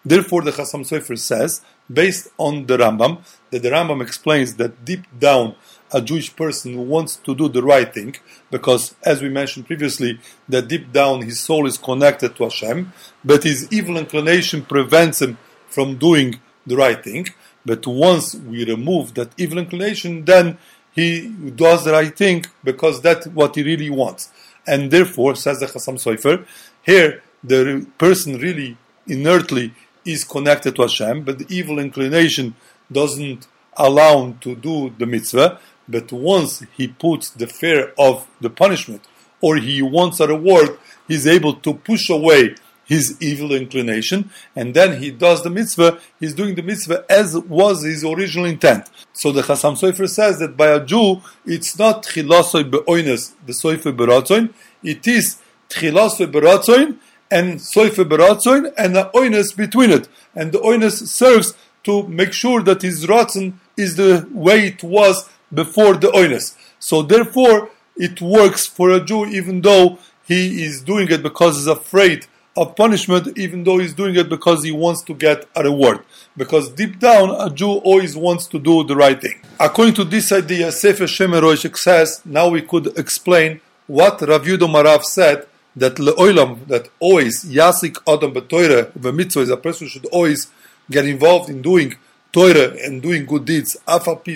[0.05, 5.05] Therefore, the Chasam Sofer says, based on the Rambam, that the Rambam explains that deep
[5.17, 5.55] down
[5.91, 8.15] a Jewish person who wants to do the right thing,
[8.51, 10.19] because as we mentioned previously,
[10.49, 12.91] that deep down his soul is connected to Hashem,
[13.23, 15.37] but his evil inclination prevents him
[15.69, 17.27] from doing the right thing.
[17.65, 20.57] But once we remove that evil inclination, then
[20.93, 24.29] he does the right thing because that's what he really wants.
[24.65, 26.45] And therefore, says the Chasam Sofer,
[26.81, 29.73] here the person really inertly
[30.05, 32.55] is connected to Hashem, but the evil inclination
[32.91, 35.59] doesn't allow him to do the mitzvah.
[35.87, 39.07] But once he puts the fear of the punishment
[39.41, 42.55] or he wants a reward, he's able to push away
[42.87, 47.83] his evil inclination, and then he does the mitzvah, he's doing the mitzvah as was
[47.83, 48.89] his original intent.
[49.11, 53.95] So the Chasam Sofer says that by a Jew, it's not chilasoi be'oines, the soifer
[53.95, 55.37] beratzoin, it is
[55.69, 56.97] chilasoi beratzoin,
[57.29, 60.07] and soifer beratzoin, and the oines between it.
[60.33, 65.29] And the oines serves to make sure that his ratzon is the way it was
[65.53, 66.55] before the oines.
[66.79, 71.67] So therefore, it works for a Jew even though he is doing it because he's
[71.67, 75.99] afraid of punishment, even though he's doing it because he wants to get a reward.
[76.35, 79.39] Because deep down, a Jew always wants to do the right thing.
[79.59, 85.03] According to this idea, Sefer Shemeroshik says, now we could explain what Rav Yudo Marav
[85.03, 90.49] said, that le'olam, that always, yasik adam the mitzvah is a person should always
[90.89, 91.95] get involved in doing
[92.33, 94.33] Torah and doing good deeds, afal pi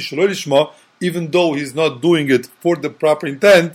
[1.01, 3.73] even though he's not doing it for the proper intent,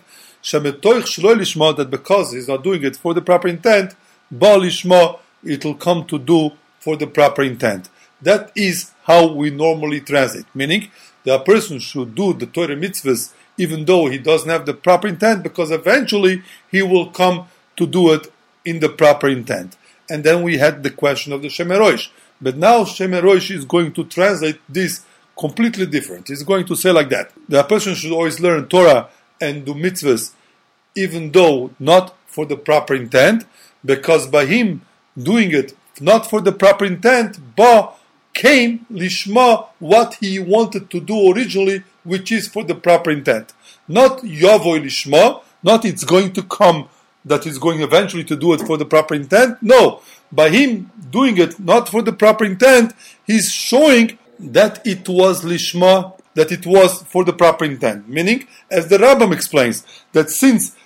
[0.51, 3.95] that because he's not doing it for the proper intent,
[4.33, 7.89] Balishma, it will come to do for the proper intent.
[8.23, 10.91] That is how we normally translate, meaning
[11.27, 15.43] a person should do the Torah mitzvahs even though he doesn't have the proper intent,
[15.43, 18.31] because eventually he will come to do it
[18.65, 19.77] in the proper intent.
[20.11, 22.11] And then we had the question of the Shemeroish.
[22.41, 25.05] But now Shemeroish is going to translate this
[25.39, 26.29] completely different.
[26.29, 27.33] He's going to say like that.
[27.49, 29.09] The person should always learn Torah
[29.41, 30.33] and do mitzvahs
[30.97, 33.45] even though not for the proper intent,
[33.85, 34.83] because by him
[35.17, 37.99] doing it not for the proper intent, but
[38.35, 43.53] came lishma what he wanted to do originally, which is for the proper intent.
[43.89, 46.89] Not yavoy lishma, not it's going to come
[47.25, 49.63] that he's going eventually to do it for the proper intent.
[49.63, 52.93] No, by him doing it not for the proper intent,
[53.27, 58.09] he's showing that it was lishma, that it was for the proper intent.
[58.09, 60.77] Meaning, as the Rambam explains, that since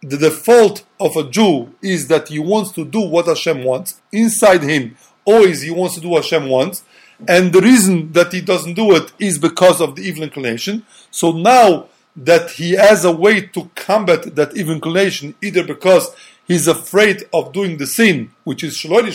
[0.00, 4.00] the default of a Jew is that he wants to do what Hashem wants.
[4.12, 6.84] Inside him, always he wants to do what Hashem wants.
[7.26, 10.84] And the reason that he doesn't do it is because of the evil inclination.
[11.10, 16.14] So now that he has a way to combat that evil inclination, either because
[16.46, 19.06] he's afraid of doing the sin, which is Shalom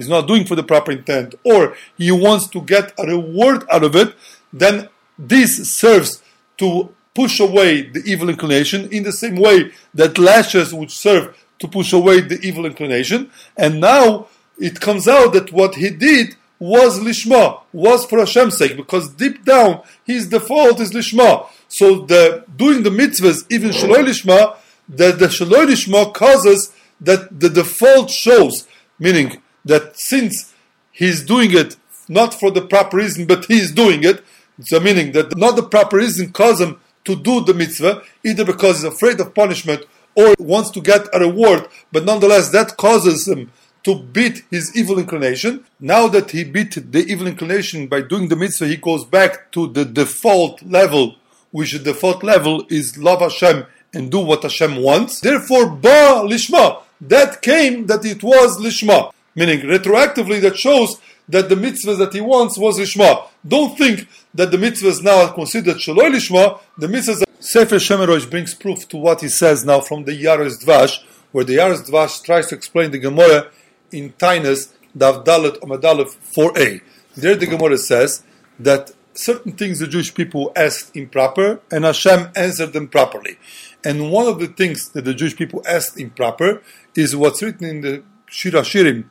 [0.00, 3.84] he's not doing for the proper intent, or he wants to get a reward out
[3.84, 4.14] of it,
[4.52, 6.22] then this serves
[6.58, 11.68] to push away the evil inclination in the same way that lashes would serve to
[11.68, 13.30] push away the evil inclination.
[13.56, 18.76] And now it comes out that what he did was lishma, was for Hashem's sake,
[18.76, 21.46] because deep down his default is lishma.
[21.68, 24.56] So the doing the mitzvahs, even shaloi lishma,
[24.88, 30.54] that the shaloi lishma causes that the default shows, meaning that since
[30.92, 31.76] he's doing it
[32.08, 34.24] not for the proper reason, but he's doing it,
[34.62, 38.82] so meaning that not the proper reason causes him to do the mitzvah, either because
[38.82, 43.50] he's afraid of punishment or wants to get a reward, but nonetheless that causes him
[43.82, 45.64] to beat his evil inclination.
[45.78, 49.68] Now that he beat the evil inclination by doing the mitzvah, he goes back to
[49.68, 51.16] the default level,
[51.50, 55.20] which the default level is love Hashem and do what Hashem wants.
[55.20, 61.56] Therefore, ba lishma, that came that it was lishma, meaning retroactively that shows that the
[61.56, 63.28] mitzvah that he wants was lishma.
[63.46, 66.60] Don't think that the mitzvahs now are considered shaloi lishma.
[66.78, 67.24] The mitzvahs.
[67.42, 71.56] Sefer Shemerosh brings proof to what he says now from the Yaros Dvash, where the
[71.56, 73.50] Yaros Dvash tries to explain the Gemara
[73.90, 76.82] in Tainus Dav Dalet Omadalef 4a.
[77.16, 78.22] There the Gemara says
[78.58, 83.38] that certain things the Jewish people asked improper, and Hashem answered them properly.
[83.82, 86.62] And one of the things that the Jewish people asked improper
[86.94, 89.06] is what's written in the Shir HaShirim,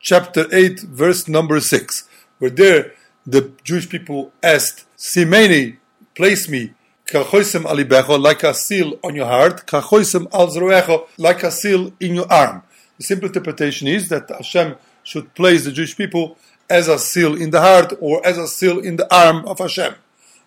[0.00, 2.08] chapter 8, verse number 6,
[2.38, 2.92] where there
[3.26, 5.76] the Jewish people asked, Simeni,
[6.14, 6.72] place me,
[7.06, 12.32] kachoisem alibecho, like a seal on your heart, kachoisem al like a seal in your
[12.32, 12.62] arm.
[12.96, 16.36] The simple interpretation is that Hashem should place the Jewish people
[16.68, 19.94] as a seal in the heart or as a seal in the arm of Hashem.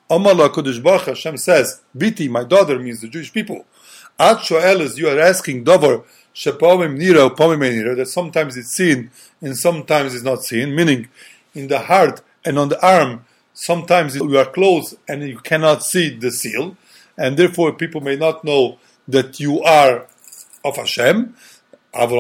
[0.10, 3.66] Amala Kodesh Baruch Hashem says, Biti, my daughter, means the Jewish people.
[4.20, 10.15] At Shoelis, you are asking Dover, Shepavim Nira, Nira, that sometimes it's seen and sometimes
[10.15, 11.08] it's not seen, meaning
[11.54, 16.10] in the heart and on the arm, sometimes you are close and you cannot see
[16.10, 16.76] the seal,
[17.17, 20.08] and therefore people may not know that you are
[20.65, 21.36] of Hashem.
[21.96, 22.12] But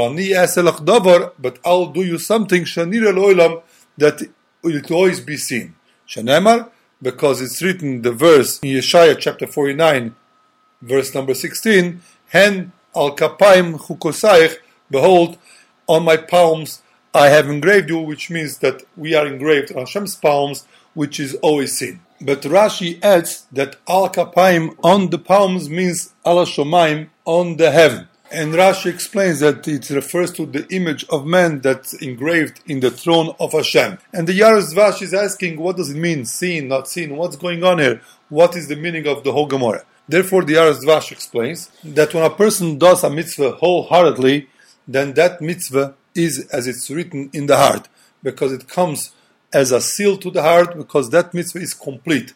[1.65, 4.29] I'll do you something that
[4.61, 5.75] will always be seen.
[6.07, 6.69] Shenemar,
[7.01, 10.13] because it's written the verse in Yeshaya chapter 49,
[10.81, 14.57] verse number 16, Hen al kapaim chukosaich,
[14.89, 15.37] behold,
[15.87, 16.81] on my palms
[17.13, 21.35] I have engraved you, which means that we are engraved on Hashem's palms, which is
[21.35, 21.99] always seen.
[22.19, 28.07] But Rashi adds that al kapaim on the palms means al shomaim on the heaven.
[28.31, 32.89] And Rashi explains that it refers to the image of man that's engraved in the
[32.89, 33.99] throne of Hashem.
[34.11, 37.15] And the Yaros Dvash is asking, what does it mean, seen, not seen?
[37.15, 38.01] What's going on here?
[38.29, 39.83] What is the meaning of the whole Gemara?
[40.07, 44.49] Therefore, the Yaros Dvash explains that when a person does a mitzvah wholeheartedly,
[44.87, 47.87] then that mitzvah is as it's written in the heart,
[48.21, 49.11] because it comes
[49.53, 52.33] as a seal to the heart, because that mitzvah is complete.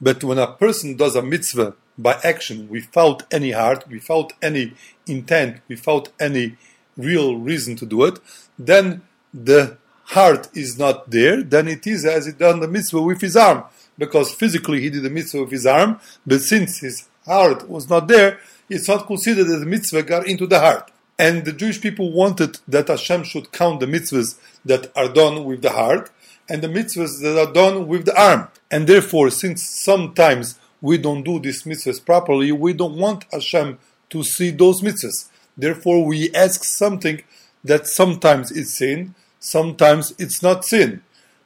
[0.00, 4.74] But when a person does a mitzvah by action, without any heart, without any
[5.06, 6.56] intent, without any
[6.96, 8.20] real reason to do it,
[8.58, 9.02] then
[9.34, 13.36] the heart is not there, then it is as he done the mitzvah with his
[13.36, 13.64] arm.
[13.98, 18.08] Because physically he did the mitzvah with his arm, but since his heart was not
[18.08, 20.90] there, it's not considered that the mitzvah got into the heart.
[21.18, 25.62] And the Jewish people wanted that Hashem should count the mitzvahs that are done with
[25.62, 26.10] the heart
[26.48, 28.48] and the mitzvahs that are done with the arm.
[28.70, 33.78] And therefore, since sometimes we don't do these mitzvahs properly, we don't want Hashem
[34.10, 35.28] to see those mitzvahs.
[35.56, 37.22] Therefore, we ask something
[37.64, 41.02] that sometimes it's sin, sometimes it's not sin.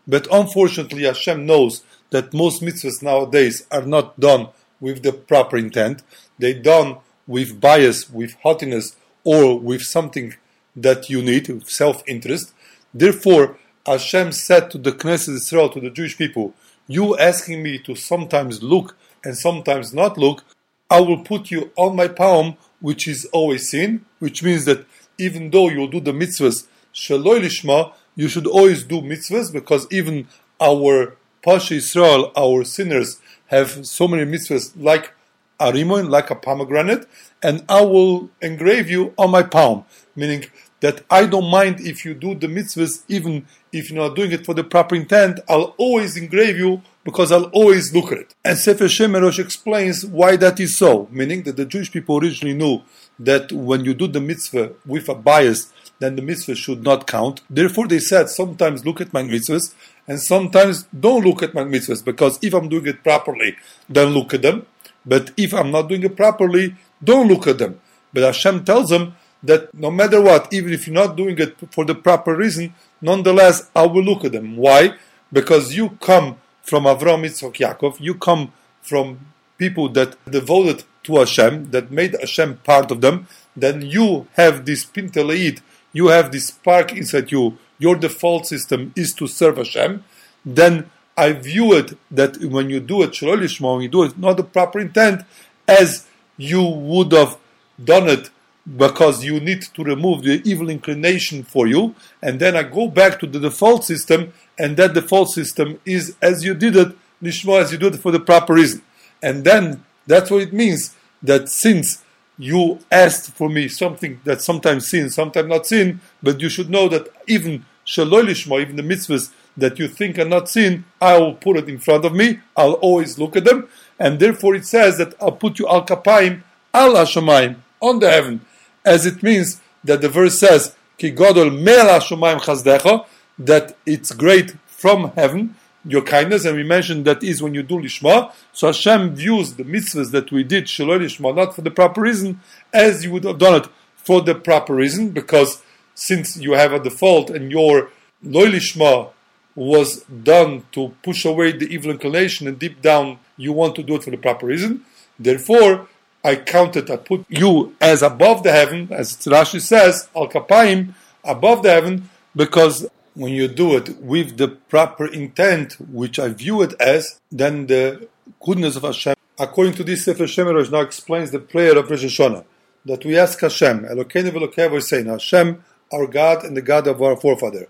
[0.06, 4.48] But unfortunately, Hashem knows that most mitzvahs nowadays are not done
[4.80, 6.02] with the proper intent.
[6.38, 10.34] They're done with bias, with haughtiness, or with something
[10.76, 12.52] that you need, with self interest.
[12.94, 16.54] Therefore, Hashem said to the Knesset Israel, to the Jewish people,
[16.86, 20.44] You asking me to sometimes look and sometimes not look,
[20.90, 24.84] I will put you on my palm, which is always seen, which means that
[25.18, 30.28] even though you'll do the mitzvahs shaloi lishma, you should always do mitzvahs because even
[30.60, 35.12] our Pasha Israel, our sinners, have so many mitzvahs like
[35.58, 37.06] a rimon, like a pomegranate,
[37.42, 39.84] and I will engrave you on my palm,
[40.16, 40.46] meaning
[40.80, 44.44] that I don't mind if you do the mitzvahs, even if you're not doing it
[44.44, 48.34] for the proper intent, I'll always engrave you because I'll always look at it.
[48.44, 52.82] And Sefer Shemerosh explains why that is so, meaning that the Jewish people originally knew
[53.18, 57.42] that when you do the mitzvah with a bias, then the mitzvah should not count.
[57.48, 59.74] Therefore, they said sometimes look at my mitzvahs
[60.06, 63.56] and sometimes don't look at my mitzvahs because if I'm doing it properly,
[63.88, 64.66] then look at them.
[65.04, 67.80] But if I'm not doing it properly, don't look at them.
[68.12, 71.84] But Hashem tells them that no matter what, even if you're not doing it for
[71.84, 74.56] the proper reason, nonetheless, I will look at them.
[74.56, 74.94] Why?
[75.32, 79.20] Because you come from Avram, Yitzchak, Yaakov, you come from
[79.58, 84.84] people that devoted to Hashem, that made Hashem part of them, then you have this
[84.84, 85.60] pinteleid,
[85.92, 90.04] you have this spark inside you, your default system is to serve Hashem,
[90.44, 94.36] then I view it that when you do it, Shalolishma, when you do it not
[94.36, 95.22] the proper intent,
[95.68, 97.38] as you would have
[97.82, 98.30] done it
[98.76, 103.18] because you need to remove the evil inclination for you, and then I go back
[103.20, 107.72] to the default system, and that default system is as you did it, nishma, as
[107.72, 108.82] you did it for the proper reason.
[109.22, 112.02] And then that's what it means that since
[112.38, 116.88] you asked for me something that sometimes sin, sometimes not sin, but you should know
[116.88, 121.34] that even shaloi lishma, even the mitzvahs that you think are not seen, I will
[121.34, 122.40] put it in front of me.
[122.56, 126.42] I'll always look at them, and therefore it says that I'll put you al kapaim
[126.72, 128.40] al hashamayim on the heaven,
[128.84, 133.06] as it means that the verse says ki godol mel hashamayim chazdecha,
[133.38, 137.76] that it's great from heaven your kindness, and we mentioned that is when you do
[137.76, 138.32] lishma.
[138.52, 142.40] So Hashem views the mitzvahs that we did shaloi lishma not for the proper reason,
[142.72, 145.62] as you would have done it for the proper reason, because
[145.94, 147.90] since you have a default and your
[148.22, 149.10] loy lishma
[149.54, 153.96] was done to push away the evil inclination, and deep down you want to do
[153.96, 154.84] it for the proper reason.
[155.18, 155.88] Therefore,
[156.24, 161.62] I counted, I put you as above the heaven, as Rashi says, Al Kapaim, above
[161.62, 166.74] the heaven, because when you do it with the proper intent, which I view it
[166.80, 168.08] as, then the
[168.40, 169.16] goodness of Hashem.
[169.38, 172.44] According to this, Sefer Shemerosh now explains the prayer of Rosh Hashanah,
[172.86, 175.62] that we ask Hashem, Elokeinu v'Elokeinu saying, Hashem,
[175.92, 177.68] our God and the God of our forefather.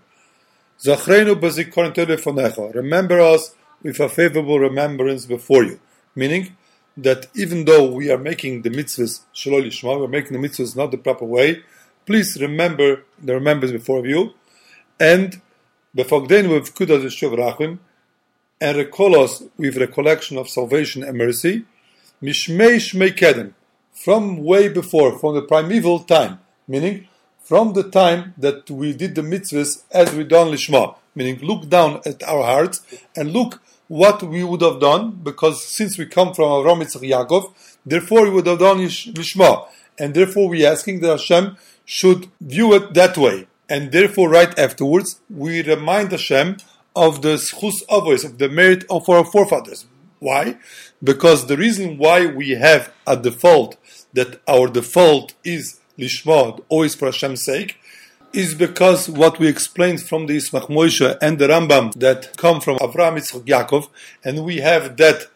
[2.73, 5.79] Remember us with a favorable remembrance before you.
[6.15, 6.55] Meaning
[6.95, 10.91] that even though we are making the mitzvahs shalol lishma, we're making the mitzvahs not
[10.91, 11.63] the proper way,
[12.05, 14.33] please remember the remembrance before you,
[14.99, 15.41] and
[15.95, 17.79] befogden with kudas rachim,
[18.61, 21.65] and recall us with recollection of salvation and mercy,
[22.21, 23.53] mishmei shmei kedem,
[23.91, 27.07] from way before, from the primeval time, meaning
[27.53, 32.01] from the time that we did the mitzvahs as we done lishma, meaning look down
[32.03, 32.81] at our hearts
[33.15, 37.53] and look what we would have done, because since we come from Avram Yitzchak Yaakov,
[37.85, 39.67] therefore we would have done lishma,
[39.99, 44.57] and therefore we are asking that Hashem should view it that way, and therefore right
[44.57, 46.57] afterwards we remind Hashem
[46.95, 49.85] of the schus avos, of the merit of our forefathers.
[50.17, 50.57] Why?
[51.03, 53.77] Because the reason why we have a default
[54.13, 57.77] that our default is lishma, always for Hashem's sake,
[58.33, 62.77] is because what we explained from the Yismach Moshe and the Rambam that come from
[62.77, 63.89] Avraham Yitzchak Yaakov,
[64.23, 65.27] and we have that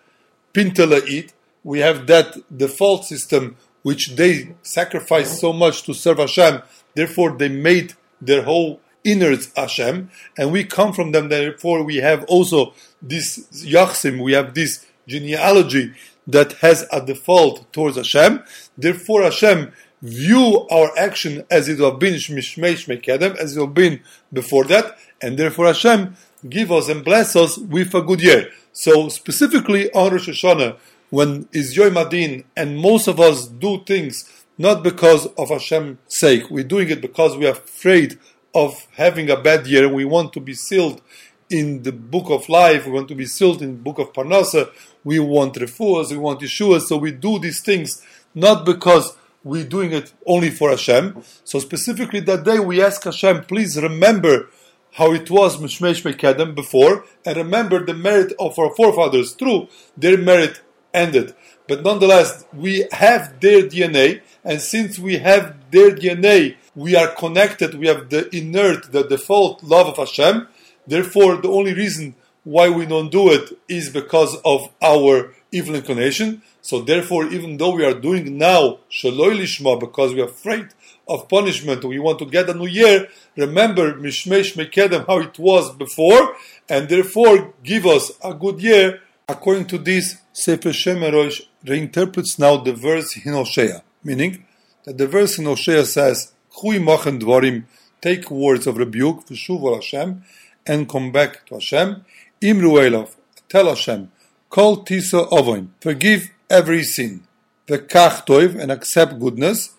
[0.54, 1.32] pintelait,
[1.64, 6.62] we have that default system which they sacrificed so much to serve Hashem,
[6.96, 12.24] therefore they made their whole innards Hashem, and we come from them, therefore we have
[12.26, 15.94] also this Yachsim, we have this genealogy
[16.26, 18.44] that has a default towards Hashem,
[18.78, 19.72] therefore Hashem
[20.02, 24.98] view our action as it have been Shmishmei Shmei as it have been before that,
[25.22, 26.16] and therefore Hashem
[26.48, 28.50] give us and bless us with a good year.
[28.72, 30.78] So specifically on Rosh Hashanah,
[31.10, 36.50] when is Yom Adin, and most of us do things not because of Hashem's sake,
[36.50, 38.20] we're doing it because we are afraid
[38.54, 41.02] of having a bad year, we want to be sealed
[41.50, 44.70] in the book of life, we want to be sealed in the book of Parnasa,
[45.04, 48.02] we want refuahs, we want Yeshua, so we do these things
[48.36, 51.24] not because we're doing it only for Hashem.
[51.44, 54.50] So specifically that day we ask Hashem, please remember
[54.94, 59.34] how it was Mishmesh Mekadem before, and remember the merit of our forefathers.
[59.36, 60.62] True, their merit
[60.94, 61.36] ended.
[61.68, 67.76] But nonetheless, we have their DNA, and since we have their DNA, we are connected,
[67.76, 70.48] we have the inert, the default love of Hashem.
[70.88, 76.42] Therefore, the only reason why we don't do it is because of our evil inclination.
[76.62, 80.68] So therefore, even though we are doing now Shaloi Lishma because we are afraid
[81.08, 85.74] of punishment, we want to get a new year, remember Mishmesh Mekedem how it was
[85.76, 86.36] before,
[86.68, 89.02] and therefore give us a good year.
[89.30, 94.46] According to this, Sefer Shemerosh reinterprets now the verse in Hosea, meaning
[94.84, 97.66] that the verse in Hosea says, Chui machen dvarim,
[98.02, 100.24] take words of rebuke, v'shuv Hashem,
[100.66, 102.06] and come back to Hashem,
[102.42, 103.16] Imru Elov,
[103.50, 104.12] tell Hashem,
[104.50, 107.24] Kol tisa ovoin, forgive every sin.
[107.68, 109.74] Vekach toiv, and accept goodness.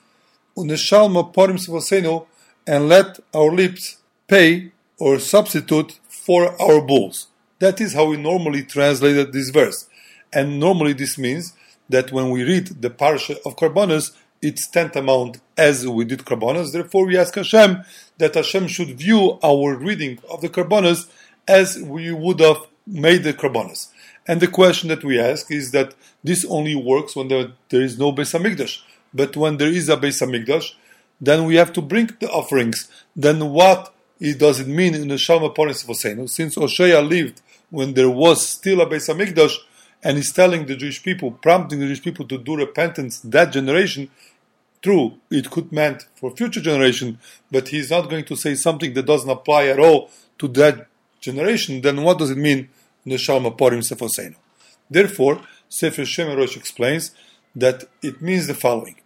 [0.56, 2.26] Uneshalma porim svosenu,
[2.66, 7.28] and let our lips pay or substitute for our bulls.
[7.60, 9.88] That is how we normally translated this verse.
[10.32, 11.54] And normally this means
[11.88, 16.72] that when we read the parsha of Karbonos, it's tantamount as we did Karbonos.
[16.72, 17.82] Therefore, we ask Hashem
[18.18, 21.08] that Hashem should view our reading of the Karbonos
[21.48, 23.88] as we would have made the Karbonos.
[24.28, 27.98] And the question that we ask is that this only works when there, there is
[27.98, 28.82] no Beis Hamikdash.
[29.12, 30.74] But when there is a Beis Hamikdash,
[31.18, 32.88] then we have to bring the offerings.
[33.16, 36.28] Then what does it mean in the Shalma Poris Vosenu?
[36.28, 39.56] Since Hosea lived when there was still a Beis Hamikdash,
[40.04, 44.10] and he's telling the Jewish people, prompting the Jewish people to do repentance that generation,
[44.82, 47.18] true, it could meant for future generation,
[47.50, 50.86] but he's not going to say something that doesn't apply at all to that
[51.20, 52.68] generation, then what does it mean
[53.08, 54.36] Neshama Porim Sefosenu?
[54.90, 57.12] Therefore, Sefer Shemerosh explains
[57.54, 58.96] that it means the following.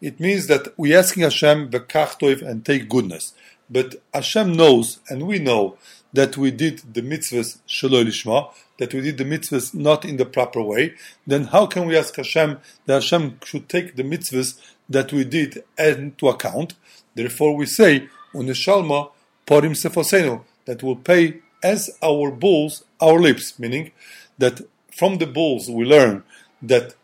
[0.00, 3.32] It means that we asking Hashem bekach toiv and take goodness.
[3.68, 5.76] But Hashem knows, and we know,
[6.12, 10.24] that we did the mitzvahs shaloi lishma, that we did the mitzvahs not in the
[10.24, 10.94] proper way,
[11.26, 15.64] then how can we ask Hashem that Hashem should take the mitzvahs that we did
[15.78, 16.74] into account?
[17.14, 19.10] Therefore we say, uneshalma
[19.46, 23.92] porim sefosenu, that will pay as our bulls, our lips, meaning
[24.38, 24.60] that
[24.96, 26.22] from the bulls we learn
[26.62, 26.94] that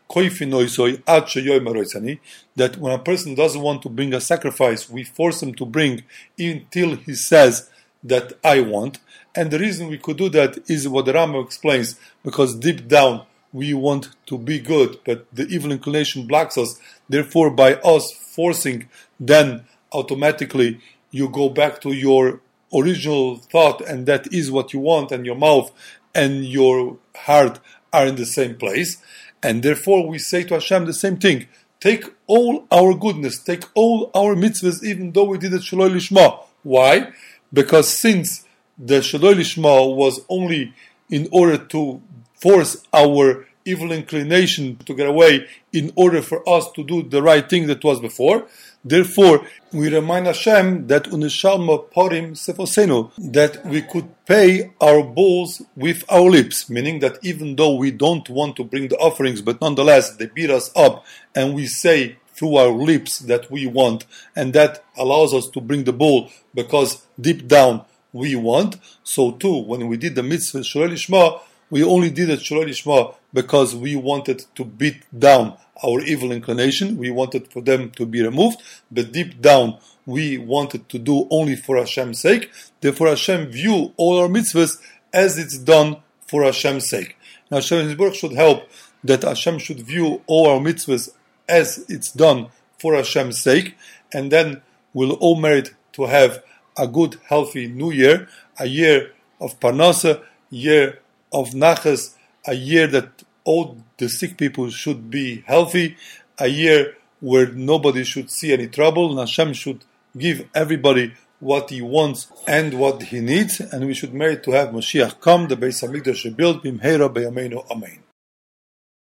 [2.55, 6.03] that when a person doesn't want to bring a sacrifice, we force him to bring
[6.37, 7.69] until he says
[8.03, 8.99] that I want.
[9.35, 13.25] And the reason we could do that is what the Rama explains, because deep down
[13.51, 16.79] we want to be good, but the evil inclination blocks us.
[17.09, 18.89] Therefore, by us forcing,
[19.19, 20.79] then automatically
[21.11, 22.41] you go back to your
[22.73, 25.71] original thought and that is what you want and your mouth
[26.13, 27.59] and your heart
[27.91, 28.97] are in the same place
[29.41, 31.47] and therefore we say to Hashem the same thing
[31.83, 36.39] take all our goodness, take all our mitzvahs, even though we did it Shaloi Lishma.
[36.63, 37.11] Why?
[37.51, 38.45] Because since
[38.77, 40.73] the Shaloi Lishma was only
[41.09, 42.01] in order to
[42.35, 47.49] force our evil inclination to get away in order for us to do the right
[47.49, 48.47] thing that was before.
[48.85, 56.03] Therefore, we remind Hashem that unishalma parim sefosenu, that we could pay our bulls with
[56.09, 60.15] our lips, meaning that even though we don't want to bring the offerings, but nonetheless
[60.17, 64.05] they beat us up and we say through our lips that we want,
[64.35, 68.77] and that allows us to bring the bull because deep down we want.
[69.03, 71.39] So too, when we did the mitzvah Shaloi Lishma,
[71.73, 76.99] we only did it Shaloi Lishma because we wanted to beat down our evil inclination.
[76.99, 78.61] We wanted for them to be removed,
[78.91, 82.51] but deep down we wanted to do only for Hashem's sake.
[82.79, 84.77] Therefore, Hashem view all our mitzvahs
[85.11, 85.97] as it's done
[86.27, 87.17] for Hashem's sake.
[87.49, 88.69] Now, Hashem should help
[89.03, 91.09] that Hashem should view all our mitzvahs
[91.49, 93.75] as it's done for Hashem's sake,
[94.13, 94.61] and then
[94.93, 96.43] we'll all merit to have
[96.77, 98.27] a good, healthy new year,
[98.59, 100.21] a year of parnasa,
[100.51, 100.99] year
[101.33, 102.15] of nachas,
[102.45, 105.97] a year that all the sick people should be healthy,
[106.39, 109.83] a year where nobody should see any trouble, and Hashem should
[110.17, 114.69] give everybody what he wants and what he needs, and we should merit to have
[114.69, 118.02] Mashiach come, the Beis Hamikdash rebuilt, Bimheira Beyameinu Amen.